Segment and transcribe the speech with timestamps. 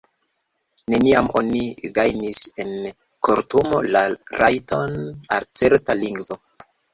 [0.93, 1.59] Neniam oni
[1.97, 2.71] gajnis en
[3.27, 4.03] kortumo la
[4.47, 4.97] rajton
[5.39, 6.41] al certa lingvo